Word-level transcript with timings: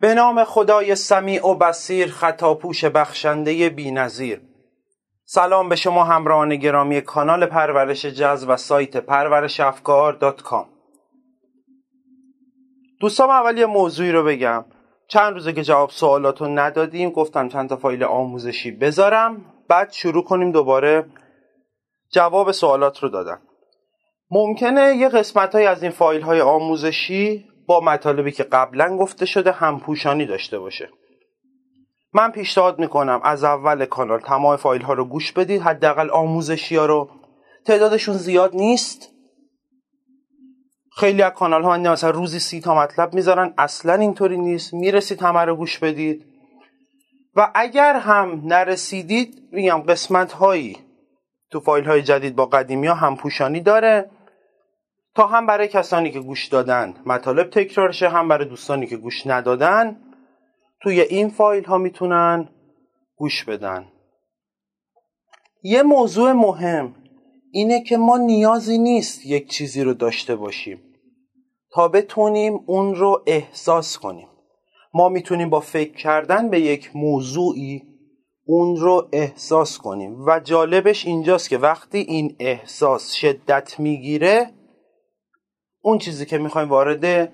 به 0.00 0.14
نام 0.14 0.44
خدای 0.44 0.94
سمیع 0.94 1.46
و 1.46 1.54
بصیر 1.54 2.10
خطاپوش 2.10 2.84
بخشنده 2.84 3.68
بینظیر. 3.68 4.40
سلام 5.24 5.68
به 5.68 5.76
شما 5.76 6.04
همراهان 6.04 6.56
گرامی 6.56 7.00
کانال 7.00 7.46
پرورش 7.46 8.06
جز 8.06 8.44
و 8.48 8.56
سایت 8.56 8.96
پرورش 8.96 9.60
افکار 9.60 10.12
dot 10.12 10.42
com. 10.42 10.68
دوستان 13.00 13.30
اول 13.30 13.58
یه 13.58 13.66
موضوعی 13.66 14.12
رو 14.12 14.24
بگم. 14.24 14.64
چند 15.08 15.32
روزه 15.32 15.52
که 15.52 15.62
جواب 15.62 15.90
سوالاتو 15.90 16.46
ندادیم 16.46 17.10
گفتم 17.10 17.48
چند 17.48 17.68
تا 17.68 17.76
فایل 17.76 18.04
آموزشی 18.04 18.70
بذارم. 18.70 19.44
بعد 19.68 19.92
شروع 19.92 20.24
کنیم 20.24 20.52
دوباره 20.52 21.06
جواب 22.12 22.52
سوالات 22.52 22.98
رو 22.98 23.08
دادم 23.08 23.42
ممکنه 24.30 24.96
یه 24.96 25.08
قسمت 25.08 25.54
های 25.54 25.66
از 25.66 25.82
این 25.82 25.92
فایل 25.92 26.22
های 26.22 26.40
آموزشی 26.40 27.49
با 27.70 27.80
مطالبی 27.80 28.32
که 28.32 28.42
قبلا 28.42 28.96
گفته 28.96 29.26
شده 29.26 29.52
همپوشانی 29.52 30.26
داشته 30.26 30.58
باشه. 30.58 30.88
من 32.12 32.30
پیشنهاد 32.30 32.78
می‌کنم 32.78 33.20
از 33.24 33.44
اول 33.44 33.84
کانال 33.84 34.20
تمام 34.20 34.56
فایل 34.56 34.82
ها 34.82 34.92
رو 34.92 35.04
گوش 35.04 35.32
بدید 35.32 35.62
حداقل 35.62 36.10
آموزشی 36.10 36.76
ها 36.76 36.86
رو. 36.86 37.10
تعدادشون 37.64 38.14
زیاد 38.14 38.56
نیست. 38.56 39.08
خیلی 40.96 41.22
از 41.22 41.32
کانال 41.32 41.62
ها 41.62 41.78
مثلا 41.78 42.10
روزی 42.10 42.38
سی 42.38 42.60
تا 42.60 42.74
مطلب 42.74 43.14
می‌ذارن 43.14 43.54
اصلا 43.58 43.94
اینطوری 43.94 44.36
نیست. 44.36 44.74
می‌رسید 44.74 45.22
همه 45.22 45.40
رو 45.40 45.56
گوش 45.56 45.78
بدید. 45.78 46.26
و 47.36 47.50
اگر 47.54 47.96
هم 47.96 48.42
نرسیدید 48.44 49.42
میگم 49.52 49.78
قسمت 49.78 50.32
هایی 50.32 50.78
تو 51.50 51.60
فایل 51.60 51.84
های 51.84 52.02
جدید 52.02 52.36
با 52.36 52.46
قدیمی 52.46 52.86
ها 52.86 52.94
هم 52.94 53.16
پوشانی 53.16 53.60
داره. 53.60 54.10
تا 55.14 55.26
هم 55.26 55.46
برای 55.46 55.68
کسانی 55.68 56.10
که 56.10 56.20
گوش 56.20 56.46
دادن 56.46 56.94
مطالب 57.06 57.50
تکرار 57.50 57.92
شه 57.92 58.08
هم 58.08 58.28
برای 58.28 58.48
دوستانی 58.48 58.86
که 58.86 58.96
گوش 58.96 59.26
ندادن 59.26 59.96
توی 60.82 61.00
این 61.00 61.28
فایل 61.28 61.64
ها 61.64 61.78
می‌تونن 61.78 62.48
گوش 63.16 63.44
بدن. 63.44 63.86
یه 65.62 65.82
موضوع 65.82 66.32
مهم 66.32 66.94
اینه 67.52 67.82
که 67.82 67.96
ما 67.96 68.16
نیازی 68.16 68.78
نیست 68.78 69.26
یک 69.26 69.50
چیزی 69.50 69.82
رو 69.82 69.94
داشته 69.94 70.36
باشیم. 70.36 70.82
تا 71.72 71.88
بتونیم 71.88 72.60
اون 72.66 72.94
رو 72.94 73.22
احساس 73.26 73.98
کنیم. 73.98 74.28
ما 74.94 75.08
می‌تونیم 75.08 75.50
با 75.50 75.60
فکر 75.60 75.92
کردن 75.92 76.48
به 76.48 76.60
یک 76.60 76.90
موضوعی 76.94 77.82
اون 78.46 78.76
رو 78.76 79.08
احساس 79.12 79.78
کنیم. 79.78 80.24
و 80.26 80.40
جالبش 80.40 81.06
اینجاست 81.06 81.48
که 81.50 81.58
وقتی 81.58 81.98
این 81.98 82.36
احساس 82.38 83.12
شدت 83.12 83.80
می‌گیره 83.80 84.50
اون 85.82 85.98
چیزی 85.98 86.26
که 86.26 86.38
می‌خوایم 86.38 86.68
وارد 86.68 87.32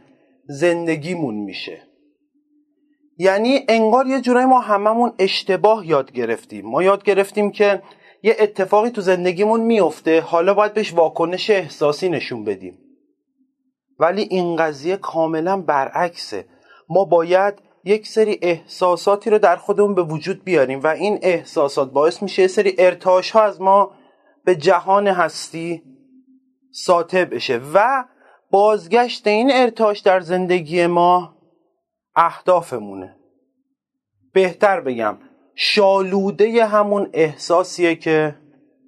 زندگیمون 0.49 1.35
میشه. 1.35 1.83
یعنی 3.19 3.61
انگار 3.69 4.07
یه 4.07 4.21
جورایی 4.21 4.47
ما 4.47 4.61
هممون 4.61 5.13
اشتباه 5.19 5.87
یاد 5.87 6.13
گرفتیم. 6.13 6.67
ما 6.67 6.83
یاد 6.83 7.03
گرفتیم 7.03 7.51
که 7.51 7.83
یه 8.23 8.37
اتفاقی 8.39 8.91
تو 8.91 9.01
زندگیمون 9.01 9.61
میفته 9.61 10.21
حالا 10.21 10.55
باید 10.55 10.75
بهش 10.75 10.95
واکنش 10.95 11.51
احساسی 11.51 12.09
نشون 12.09 12.45
بدیم. 12.45 12.79
ولی 13.99 14.23
این 14.23 14.57
قضیه 14.57 14.97
کاملا 14.97 15.61
برعکسه. 15.61 16.45
ما 16.89 17.05
باید 17.05 17.55
یک 17.85 18.07
سری 18.07 18.39
احساساتی 18.43 19.31
رو 19.31 19.39
در 19.39 19.57
خودمون 19.57 19.95
به 19.95 20.03
وجود 20.03 20.45
بیاریم 20.45 20.81
و 20.83 20.87
این 20.87 21.19
احساسات 21.23 21.93
باعث 21.93 22.23
میشه 22.23 22.43
یه 22.43 22.49
سری 22.49 22.75
ارتعاش 22.79 23.31
ها 23.31 23.43
از 23.43 23.61
ما 23.61 23.91
به 24.45 24.57
جهان 24.57 25.07
هستی 25.07 25.83
ساطع 26.71 27.25
بشه. 27.25 27.61
و 27.75 28.05
بازگشت 28.57 29.27
این 29.27 29.51
ارتعاش 29.53 29.99
در 30.01 30.21
زندگی 30.21 30.87
ما 30.87 31.37
اهدافمونه. 32.15 33.17
بهتر 34.33 34.81
بگم 34.81 35.19
شالوده 35.55 36.65
همون 36.65 37.11
احساسیه 37.13 37.95
که 37.95 38.37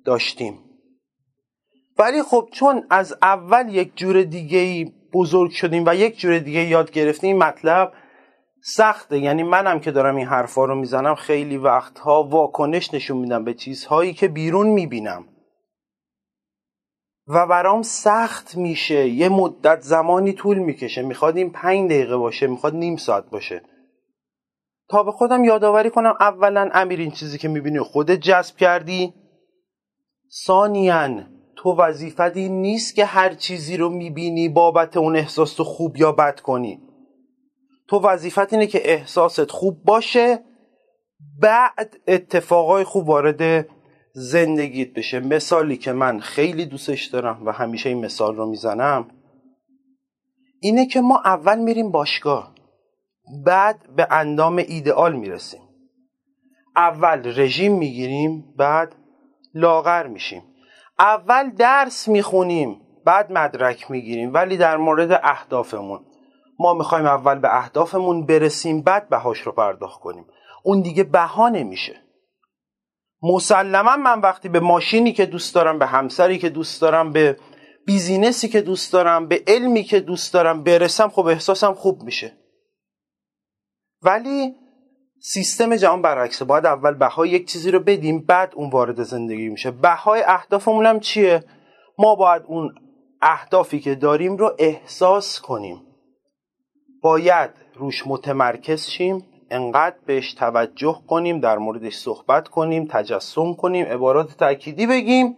داشتیم. 0.05 0.59
ولی 1.99 2.23
خب 2.23 2.49
چون 2.53 2.87
از 2.91 3.17
اول 3.23 3.75
یک 3.75 3.97
جور 3.97 4.23
دیگه 4.23 4.93
بزرگ 5.13 5.51
شدیم 5.51 5.85
و 5.87 5.95
یک 5.95 6.19
جور 6.19 6.39
دیگه 6.39 6.65
یاد 6.65 6.91
گرفتیم 6.91 7.39
مطلب 7.39 7.93
سخته. 8.65 9.19
یعنی 9.19 9.43
منم 9.43 9.81
که 9.81 9.91
دارم 9.91 10.17
این 10.17 10.27
حرفا 10.27 10.65
رو 10.65 10.75
می‌زنم 10.75 11.15
خیلی 11.15 11.57
وقتها 11.57 12.23
واکنش 12.23 12.95
نشون 12.95 13.17
میدم 13.19 13.45
به 13.45 13.55
چیزهایی 13.55 14.15
که 14.15 14.29
بیرون 14.29 14.67
می‌بینم. 14.67 15.25
و 17.29 17.47
برام 17.47 17.83
سخت 17.83 18.57
میشه. 18.57 19.09
یه 19.09 19.29
مدت 19.29 19.81
زمانی 19.81 20.33
طول 20.33 20.59
می‌کشه. 20.59 21.03
می‌خواد 21.03 21.37
این 21.37 21.51
پنج 21.51 21.91
دقیقه 21.91 22.17
باشه 22.17 22.47
می‌خواد 22.47 22.75
نیم 22.75 22.97
ساعت 22.97 23.31
باشه. 23.31 23.63
تا 24.89 25.03
به 25.03 25.13
خودم 25.13 25.45
یادآوری 25.45 25.91
کنم 25.91 26.15
اولا 26.21 26.71
امیر 26.73 27.01
این 27.01 27.11
چیزی 27.11 27.39
که 27.39 27.49
می‌بینی 27.49 27.81
خودت 27.81 28.21
جذب 28.21 28.57
کردی. 28.57 29.15
ثانیا 30.47 31.09
تو 31.57 31.77
وظیفت 31.77 32.37
این 32.37 32.61
نیست 32.61 32.95
که 32.95 33.05
هر 33.05 33.35
چیزی 33.35 33.77
رو 33.77 33.89
می‌بینی 33.89 34.49
بابت 34.49 34.97
اون 34.97 35.17
احساس 35.17 35.55
تو 35.55 35.65
خوب 35.65 35.97
یا 35.97 36.13
بد 36.13 36.41
کنی. 36.41 36.81
تو 37.89 38.01
وظیفت 38.01 38.53
اینه 38.53 38.67
که 38.67 38.93
احساست 38.93 39.51
خوب 39.51 39.85
باشه 39.85 40.39
بعد 41.41 41.97
اتفاقای 42.09 42.85
خوب 42.85 43.09
وارد 43.09 43.69
زندگیت 44.21 44.93
بشه. 44.95 45.21
مثالی 45.21 45.77
که 45.77 45.93
من 45.93 46.21
خیلی 46.21 46.67
دوستش 46.67 47.05
دارم 47.07 47.47
و 47.47 47.53
همیشه 47.53 47.89
این 47.89 48.05
مثال 48.05 48.37
رو 48.37 48.47
می‌زنم 48.47 49.11
اینه 50.61 50.87
که 50.87 51.01
ما 51.01 51.23
اول 51.25 51.59
میریم 51.59 51.91
باشگاه 51.91 52.55
بعد 53.45 53.97
به 53.97 54.07
اندام 54.11 54.57
ایدئال 54.57 55.17
می‌رسیم. 55.17 55.61
اول 56.77 57.33
رژیم 57.37 57.79
می‌گیریم 57.79 58.55
بعد 58.57 58.95
لاغر 59.55 60.07
میشیم. 60.07 60.43
اول 60.99 61.51
درس 61.51 62.09
می‌خونیم 62.09 62.81
بعد 63.05 63.33
مدرک 63.33 63.91
می‌گیریم. 63.91 64.35
ولی 64.35 64.57
در 64.57 64.77
مورد 64.77 65.21
اهدافمون 65.23 66.01
ما 66.59 66.75
می‌خوایم 66.75 67.07
اول 67.07 67.39
به 67.39 67.57
اهدافمون 67.57 68.27
برسیم 68.27 68.83
بعد 68.83 69.09
بهاش 69.09 69.41
رو 69.41 69.53
پرداخت 69.53 70.01
کنیم. 70.01 70.25
اون 70.65 70.81
دیگه 70.81 71.05
بها 71.05 71.49
نمیشه. 71.49 72.08
مسلما 73.23 73.97
من 73.97 74.21
وقتی 74.21 74.49
به 74.49 74.61
ماشینی 74.61 75.13
که 75.13 75.27
دوست 75.27 75.55
دارم 75.55 75.79
به 75.79 75.87
همسری 75.87 76.39
که 76.39 76.49
دوست 76.49 76.81
دارم 76.81 77.13
به 77.13 77.37
بیزینسی 77.87 78.49
که 78.49 78.61
دوست 78.61 78.93
دارم 78.93 79.29
به 79.29 79.43
علمی 79.47 79.83
که 79.83 80.01
دوست 80.01 80.35
دارم 80.35 80.63
برسم 80.63 81.09
خب 81.09 81.27
احساسم 81.27 81.75
خوب 81.75 82.03
میشه. 82.03 82.33
ولی 84.03 84.55
سیستم 85.21 85.77
جهان 85.77 86.03
برعکسه. 86.03 86.45
باید 86.45 86.67
اول 86.67 86.95
بهای 86.95 87.29
یک 87.29 87.49
چیزی 87.49 87.71
رو 87.71 87.81
بدیم 87.81 88.25
بعد 88.25 88.53
اون 88.57 88.71
وارد 88.71 89.03
زندگی 89.03 89.49
میشه. 89.49 89.71
بهای 89.71 90.23
اهدافمون 90.27 90.87
هم 90.87 91.01
چیه؟ 91.01 91.45
ما 91.99 92.15
باید 92.15 92.43
اون 92.47 92.75
اهدافی 93.23 93.81
که 93.81 93.95
داریم 93.95 94.37
رو 94.37 94.57
احساس 94.59 95.41
کنیم. 95.41 95.83
باید 97.03 97.51
روش 97.75 98.07
متمرکز 98.07 98.87
شیم. 98.87 99.25
انقدر 99.51 99.97
بهش 100.07 100.35
توجه 100.35 101.03
کنیم 101.09 101.41
در 101.41 101.59
موردش 101.59 101.97
صحبت 101.97 102.49
کنیم 102.49 102.89
تجسم 102.91 103.55
کنیم 103.55 103.87
عبارات 103.87 104.37
تأکیدی 104.37 104.87
بگیم. 104.87 105.37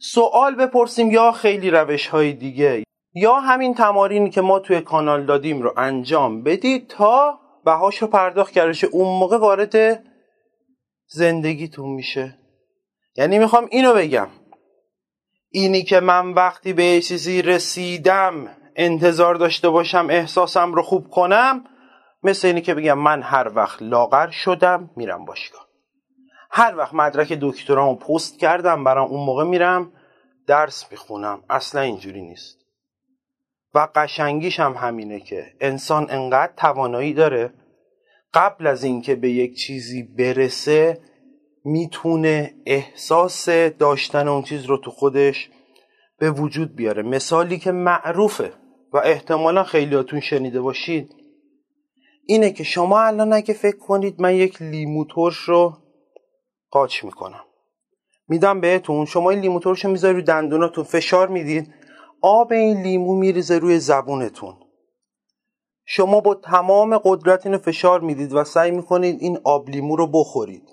سوال 0.00 0.54
بپرسیم 0.54 1.10
یا 1.10 1.32
خیلی 1.32 1.70
روش 1.70 2.06
های 2.06 2.32
دیگه 2.32 2.84
یا 3.14 3.34
همین 3.34 3.74
تمارینی 3.74 4.30
که 4.30 4.40
ما 4.40 4.58
توی 4.58 4.80
کانال 4.80 5.26
دادیم 5.26 5.62
رو 5.62 5.74
انجام 5.76 6.42
بدید 6.42 6.88
تا 6.88 7.38
بهاش 7.64 7.98
رو 7.98 8.08
پرداخت 8.08 8.52
کردش 8.52 8.84
اون 8.84 9.18
موقع 9.18 9.36
وارد 9.38 10.04
زندگیتون 11.06 11.88
میشه. 11.88 12.38
یعنی 13.16 13.38
می‌خوام 13.38 13.68
اینو 13.70 13.94
بگم. 13.94 14.28
اینی 15.50 15.82
که 15.82 16.00
من 16.00 16.32
وقتی 16.32 16.72
به 16.72 17.00
چیزی 17.00 17.42
رسیدم 17.42 18.48
انتظار 18.76 19.34
داشته 19.34 19.68
باشم 19.68 20.06
احساسم 20.10 20.74
رو 20.74 20.82
خوب 20.82 21.08
کنم 21.08 21.64
مثل 22.22 22.46
اینی 22.46 22.60
که 22.60 22.74
بگم 22.74 22.98
من 22.98 23.22
هر 23.22 23.52
وقت 23.54 23.82
لاغر 23.82 24.30
شدم 24.30 24.90
میرم 24.96 25.24
باشگاه. 25.24 25.68
هر 26.50 26.76
وقت 26.76 26.94
مدرک 26.94 27.32
دکترامو 27.40 27.94
پست 27.94 28.38
کردم 28.38 28.84
برام 28.84 29.08
اون 29.08 29.26
موقع 29.26 29.44
میرم 29.44 29.92
درس 30.46 30.86
می‌خونم. 30.90 31.42
اصلا 31.50 31.80
اینجوری 31.80 32.22
نیست. 32.22 32.58
و 33.74 33.88
قشنگیش 33.94 34.60
هم 34.60 34.72
همینه 34.72 35.20
که 35.20 35.46
انسان 35.60 36.06
انقدر 36.10 36.52
توانایی 36.56 37.12
داره. 37.12 37.52
قبل 38.34 38.66
از 38.66 38.84
اینکه 38.84 39.14
به 39.14 39.30
یک 39.30 39.56
چیزی 39.56 40.02
برسه 40.02 41.00
می‌تونه 41.64 42.54
احساس 42.66 43.48
داشتن 43.48 44.28
اون 44.28 44.42
چیز 44.42 44.64
رو 44.64 44.76
تو 44.76 44.90
خودش 44.90 45.50
به 46.18 46.30
وجود 46.30 46.76
بیاره. 46.76 47.02
مثالی 47.02 47.58
که 47.58 47.72
معروفه 47.72 48.52
و 48.92 48.96
احتمالا 48.96 49.64
خیلیاتون 49.64 50.20
شنیده 50.20 50.60
باشید 50.60 51.21
اینه 52.26 52.50
که 52.50 52.64
شما 52.64 53.00
الان 53.00 53.32
اگه 53.32 53.54
فکر 53.54 53.78
کنید 53.78 54.20
من 54.20 54.34
یک 54.34 54.62
لیمو 54.62 55.04
ترش 55.04 55.36
رو 55.36 55.76
قاچ 56.70 57.04
می‌کنم. 57.04 57.44
میدم 58.28 58.60
بهتون. 58.60 59.04
شما 59.04 59.30
این 59.30 59.40
لیمو 59.40 59.60
ترش 59.60 59.84
رو 59.84 59.90
می‌ذاری 59.90 60.14
روی 60.14 60.22
دندوناتون. 60.22 60.84
فشار 60.84 61.28
می‌دید. 61.28 61.74
آب 62.22 62.52
این 62.52 62.82
لیمو 62.82 63.16
میریزه 63.16 63.58
روی 63.58 63.78
زبونتون. 63.78 64.54
شما 65.84 66.20
با 66.20 66.34
تمام 66.34 66.98
قدرت 66.98 67.46
اینو 67.46 67.58
فشار 67.58 68.00
می‌دید 68.00 68.32
و 68.32 68.44
سعی 68.44 68.70
می‌کنید 68.70 69.16
این 69.20 69.38
آب 69.44 69.70
لیمو 69.70 69.96
رو 69.96 70.06
بخورید. 70.06 70.68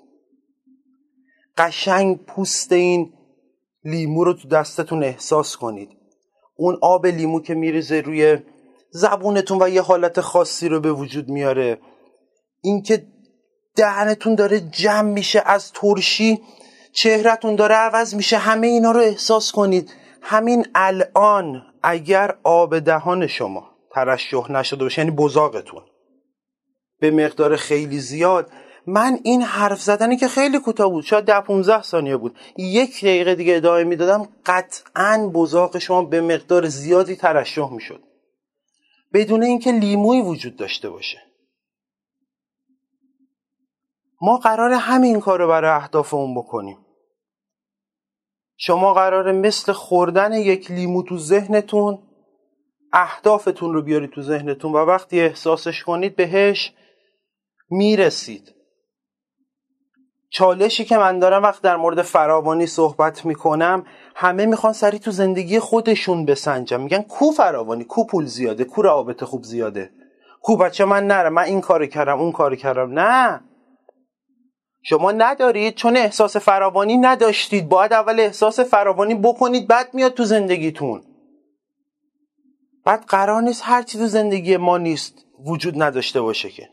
قشنگ 1.56 2.24
پوست 2.24 2.72
این 2.72 3.12
لیمو 3.84 4.24
رو 4.24 4.32
تو 4.32 4.48
دستتون 4.48 5.02
احساس 5.02 5.56
کنید. 5.56 5.96
اون 6.56 6.78
آب 6.82 7.06
لیمو 7.06 7.40
که 7.40 7.54
میریزه 7.54 8.00
روی 8.00 8.38
زبونتون 8.92 9.62
و 9.62 9.68
یه 9.68 9.82
حالت 9.82 10.20
خاصی 10.20 10.68
رو 10.68 10.80
به 10.80 10.92
وجود 10.92 11.28
میاره. 11.28 11.78
اینکه 12.62 13.06
دهنتون 13.76 14.34
داره 14.34 14.60
جمع 14.60 15.10
میشه 15.10 15.42
از 15.46 15.72
ترشی 15.72 16.40
چهرهتون 16.92 17.56
داره 17.56 17.74
عوض 17.74 18.14
میشه 18.14 18.38
همه 18.38 18.66
اینا 18.66 18.92
رو 18.92 19.00
احساس 19.00 19.52
کنید. 19.52 19.90
همین 20.22 20.66
الان 20.74 21.62
اگر 21.82 22.34
آب 22.42 22.78
دهان 22.78 23.26
شما 23.26 23.70
ترشح 23.94 24.52
نشده 24.52 24.84
باشه 24.84 25.02
یعنی 25.02 25.16
بزاقتون 25.16 25.82
به 27.00 27.10
مقدار 27.10 27.56
خیلی 27.56 27.98
زیاد 27.98 28.50
من 28.86 29.18
این 29.22 29.42
حرف 29.42 29.82
زدنی 29.82 30.16
که 30.16 30.28
خیلی 30.28 30.58
کوتاه 30.60 30.90
بود 30.90 31.04
شاید 31.04 31.24
ده 31.24 31.40
15 31.40 31.82
ثانیه 31.82 32.16
بود 32.16 32.38
یک 32.58 33.00
دقیقه 33.00 33.34
دیگه 33.34 33.56
ادامه 33.56 33.84
می‌دادم 33.84 34.28
قطعا 34.46 35.30
بزاق 35.34 35.78
شما 35.78 36.02
به 36.02 36.20
مقدار 36.20 36.66
زیادی 36.66 37.16
ترشح 37.16 37.72
می‌شد. 37.72 38.02
بدون 39.12 39.42
اینکه 39.42 39.72
لیموی 39.72 40.20
وجود 40.20 40.56
داشته 40.56 40.90
باشه. 40.90 41.22
ما 44.22 44.36
قرار 44.36 44.72
همین 44.72 45.20
کار 45.20 45.38
رو 45.38 45.48
برای 45.48 45.70
اهدافمون 45.70 46.34
بکنیم. 46.34 46.86
شما 48.56 48.94
قراره 48.94 49.32
مثل 49.32 49.72
خوردن 49.72 50.32
یک 50.32 50.70
لیمو 50.70 51.02
تو 51.02 51.18
ذهنتون 51.18 51.98
اهدافتون 52.92 53.74
رو 53.74 53.82
بیارید 53.82 54.10
تو 54.10 54.22
ذهنتون 54.22 54.72
و 54.72 54.76
وقتی 54.76 55.20
احساسش 55.20 55.82
کنید 55.84 56.16
بهش 56.16 56.74
می‌رسید. 57.70 58.59
چالشی 60.32 60.84
که 60.84 60.98
من 60.98 61.18
دارم 61.18 61.42
وقت 61.42 61.62
در 61.62 61.76
مورد 61.76 62.02
فراوانی 62.02 62.66
صحبت 62.66 63.24
می‌کنم 63.24 63.86
همه 64.14 64.46
می‌خوان 64.46 64.72
سری 64.72 64.98
تو 64.98 65.10
زندگی 65.10 65.58
خودشون 65.58 66.24
بسنجم 66.24 66.80
میگن 66.80 67.02
کو 67.02 67.30
فراوانی؟ 67.30 67.84
کو 67.84 68.06
پول 68.06 68.26
زیاده؟ 68.26 68.64
کو 68.64 68.82
روابط 68.82 69.24
خوب 69.24 69.44
زیاده؟ 69.44 69.90
کو 70.42 70.56
بچه 70.56 70.84
من 70.84 71.06
نره 71.06 71.28
من 71.28 71.42
این 71.42 71.60
کار 71.60 71.86
کردم 71.86 72.18
اون 72.18 72.32
کار 72.32 72.56
کردم. 72.56 72.98
نه. 72.98 73.40
شما 74.82 75.12
ندارید 75.12 75.74
چون 75.74 75.96
احساس 75.96 76.36
فراوانی 76.36 76.96
نداشتید. 76.96 77.68
باید 77.68 77.92
اول 77.92 78.20
احساس 78.20 78.60
فراوانی 78.60 79.14
بکنید 79.14 79.68
بعد 79.68 79.94
میاد 79.94 80.14
تو 80.14 80.24
زندگیتون. 80.24 81.02
بعد 82.84 83.04
قرار 83.04 83.42
نیست 83.42 83.62
هر 83.64 83.82
چی 83.82 83.98
تو 83.98 84.06
زندگی 84.06 84.56
ما 84.56 84.78
نیست 84.78 85.14
وجود 85.46 85.82
نداشته 85.82 86.20
باشه 86.20 86.50
که. 86.50 86.68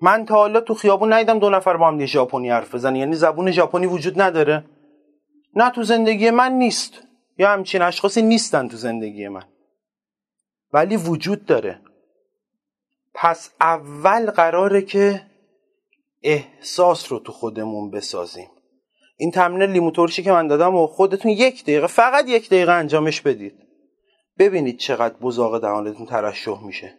من 0.00 0.24
تا 0.24 0.34
حالا 0.34 0.60
تو 0.60 0.74
خیابون 0.74 1.12
ندیدم 1.12 1.38
دو 1.38 1.50
نفر 1.50 1.76
با 1.76 1.88
هم 1.88 2.04
ژاپنی 2.04 2.50
حرف 2.50 2.74
بزنن. 2.74 2.96
یعنی 2.96 3.14
زبون 3.14 3.50
ژاپنی 3.50 3.86
وجود 3.86 4.20
نداره. 4.20 4.64
نه 5.54 5.70
تو 5.70 5.82
زندگی 5.82 6.30
من 6.30 6.52
نیست. 6.52 7.02
یا 7.38 7.48
همچین 7.48 7.82
اشخاصی 7.82 8.22
نیستن 8.22 8.68
تو 8.68 8.76
زندگی 8.76 9.28
من. 9.28 9.44
ولی 10.72 10.96
وجود 10.96 11.46
داره. 11.46 11.80
پس 13.14 13.50
اول 13.60 14.30
قراره 14.30 14.82
که 14.82 15.22
احساس 16.22 17.12
رو 17.12 17.18
تو 17.18 17.32
خودمون 17.32 17.90
بسازیم. 17.90 18.48
این 19.16 19.30
تمرین 19.30 19.70
لیمو 19.70 19.90
ترشی 19.90 20.22
که 20.22 20.32
من 20.32 20.48
دادم 20.48 20.74
و 20.74 20.86
خودتون 20.86 21.30
یک 21.30 21.62
دقیقه 21.62 21.86
فقط 21.86 22.28
یک 22.28 22.46
دقیقه 22.46 22.72
انجامش 22.72 23.20
بدید. 23.20 23.54
ببینید 24.38 24.78
چقدر 24.78 25.14
بزاق 25.14 25.60
دهانتون 25.60 26.06
ترشح 26.06 26.64
میشه. 26.64 26.94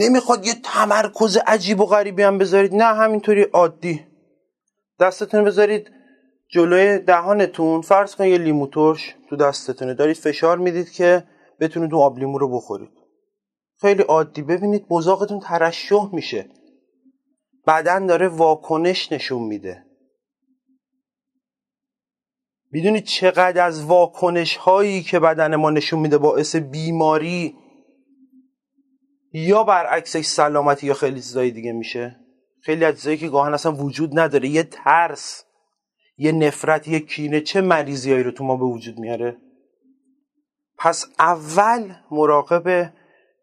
نمی‌خواد 0.00 0.46
یه 0.46 0.54
تمرکز 0.64 1.38
عجیب 1.46 1.80
و 1.80 1.86
غریبی 1.86 2.22
هم 2.22 2.38
بذارید. 2.38 2.74
نه 2.74 2.84
همینطوری 2.84 3.42
عادی. 3.42 4.06
دستتون 5.00 5.44
بذارید 5.44 5.90
جلوی 6.48 6.98
دهانتون. 6.98 7.80
فرض 7.80 8.14
کنید 8.14 8.32
یه 8.32 8.38
لیمو 8.38 8.66
ترش 8.66 9.14
تو 9.30 9.36
دستتونه. 9.36 9.94
دارید 9.94 10.16
فشار 10.16 10.58
می‌دید 10.58 10.90
که 10.90 11.24
بتونید 11.60 11.94
اون 11.94 12.02
آب 12.02 12.18
لیمو 12.18 12.38
رو 12.38 12.56
بخورید. 12.56 12.90
خیلی 13.80 14.02
عادی. 14.02 14.42
ببینید 14.42 14.88
بزاقتون 14.88 15.40
ترشح 15.40 16.14
میشه. 16.14 16.50
بدن 17.66 18.06
داره 18.06 18.28
واکنش 18.28 19.12
نشون 19.12 19.42
میده. 19.42 19.84
می‌دونید 22.72 23.04
چقدر 23.04 23.66
از 23.66 23.84
واکنش 23.84 24.56
هایی 24.56 25.02
که 25.02 25.18
بدن 25.20 25.56
ما 25.56 25.70
نشون 25.70 26.00
میده 26.00 26.18
باعث 26.18 26.56
بیماری 26.56 27.56
یا 29.32 29.64
برعکسش 29.64 30.24
سلامتی 30.24 30.86
یا 30.86 30.94
خیلی 30.94 31.20
چیزای 31.20 31.50
دیگه 31.50 31.72
میشه؟ 31.72 32.16
خیلی 32.62 32.84
از 32.84 32.94
چیزایی 32.94 33.16
که 33.16 33.28
گاهن 33.28 33.54
اصلا 33.54 33.72
وجود 33.72 34.18
نداره. 34.18 34.48
یه 34.48 34.62
ترس 34.62 35.44
یه 36.16 36.32
نفرت 36.32 36.88
یه 36.88 37.00
کینه. 37.00 37.40
چه 37.40 37.60
مریضیایی 37.60 38.22
رو 38.22 38.30
تو 38.30 38.44
ما 38.44 38.56
به 38.56 38.64
وجود 38.64 38.98
میاره؟ 38.98 39.36
پس 40.78 41.06
اول 41.18 41.94
مراقب 42.10 42.92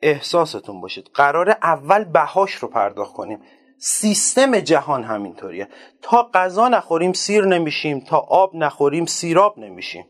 احساستون 0.01 0.81
باشید. 0.81 1.09
قرار 1.13 1.49
اول 1.49 2.03
بهاش 2.03 2.51
رو 2.53 2.67
پرداخت 2.67 3.13
کنیم. 3.13 3.39
سیستم 3.79 4.59
جهان 4.59 5.03
همینطوریه. 5.03 5.67
تا 6.01 6.29
غذا 6.33 6.67
نخوریم 6.67 7.13
سیر 7.13 7.45
نمیشیم 7.45 7.99
تا 7.99 8.17
آب 8.17 8.55
نخوریم 8.55 9.05
سیراب 9.05 9.59
نمیشیم. 9.59 10.05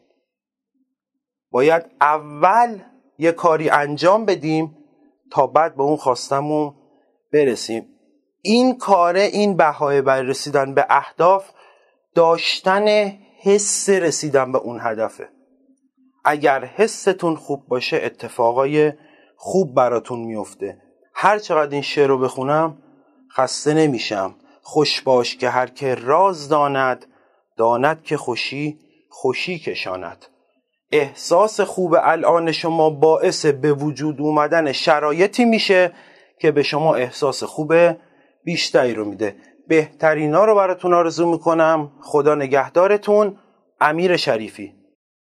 باید 1.52 1.84
اول 2.02 2.80
یه 3.18 3.32
کاری 3.32 3.70
انجام 3.70 4.26
بدیم 4.26 4.78
تا 5.32 5.48
بعد 5.48 5.76
به 5.76 5.84
اون 5.84 5.96
خواستمون 5.96 6.74
برسیم. 7.34 7.90
این 8.42 8.78
کاره 8.78 9.22
این 9.22 9.58
بهای 9.58 10.02
بر 10.02 10.22
رسیدن 10.22 10.74
به 10.74 10.86
اهداف 10.90 11.52
داشتن 12.16 12.88
حس 13.42 13.90
رسیدن 13.90 14.52
به 14.52 14.58
اون 14.58 14.80
هدفه. 14.82 15.30
اگر 16.26 16.66
حستون 16.66 17.36
خوب 17.36 17.68
باشه 17.68 18.02
اتفاقای 18.04 18.94
خوب 19.36 19.76
براتون 19.76 20.20
میفته. 20.20 20.82
هر 21.14 21.40
چقدر 21.40 21.72
این 21.72 21.82
شعر 21.82 22.08
رو 22.08 22.18
بخونم 22.18 22.78
خسته 23.32 23.74
نمیشم. 23.74 24.36
خوش 24.62 25.02
باش 25.02 25.38
که 25.38 25.50
هر 25.50 25.68
که 25.68 25.96
راز 25.96 26.50
داند 26.50 27.06
داند 27.58 28.04
که 28.04 28.18
خوشی 28.18 28.80
خوشی 29.10 29.60
کشاند. 29.60 30.26
احساس 30.92 31.62
خوب 31.62 31.96
الان 32.02 32.52
شما 32.52 32.90
باعث 32.90 33.46
به 33.46 33.74
وجود 33.74 34.22
اومدن 34.22 34.72
شرایطی 34.72 35.46
میشه 35.46 35.92
که 36.40 36.52
به 36.52 36.64
شما 36.64 36.96
احساس 36.96 37.44
خوب 37.44 37.74
بیشتری 38.44 38.94
رو 38.94 39.06
میده. 39.06 39.36
بهترینا 39.68 40.46
رو 40.46 40.56
براتون 40.56 40.94
آرزو 40.94 41.32
می‌کنم. 41.32 41.92
خدا 42.02 42.36
نگهدارتون. 42.36 43.38
امیر 43.82 44.18
شریفی. 44.18 44.75